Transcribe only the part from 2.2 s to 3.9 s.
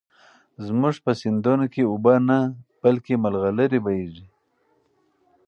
نه، بلكې ملغلرې